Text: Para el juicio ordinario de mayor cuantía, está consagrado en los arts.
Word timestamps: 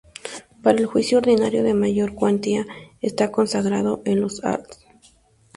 Para 0.63 0.79
el 0.79 0.87
juicio 0.87 1.19
ordinario 1.19 1.61
de 1.61 1.75
mayor 1.75 2.15
cuantía, 2.15 2.65
está 3.01 3.31
consagrado 3.31 4.01
en 4.05 4.19
los 4.19 4.43
arts. 4.43 4.83